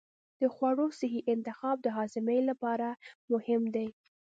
[0.39, 2.87] د خوړو صحي انتخاب د هاضمې لپاره
[3.31, 3.87] مهم دی.